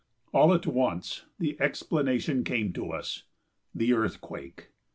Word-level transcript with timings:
All 0.33 0.51
at 0.51 0.65
once 0.65 1.25
the 1.37 1.61
explanation 1.61 2.43
came 2.43 2.73
to 2.73 2.91
us 2.91 3.21
"the 3.75 3.93
earthquake"! 3.93 4.69